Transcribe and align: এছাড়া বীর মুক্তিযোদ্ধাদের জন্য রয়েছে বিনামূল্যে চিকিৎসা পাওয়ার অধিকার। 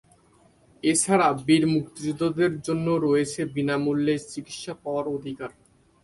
এছাড়া 0.83 1.27
বীর 1.45 1.63
মুক্তিযোদ্ধাদের 1.73 2.51
জন্য 2.67 2.87
রয়েছে 3.05 3.41
বিনামূল্যে 3.55 4.15
চিকিৎসা 4.31 4.73
পাওয়ার 4.83 5.05
অধিকার। 5.17 5.51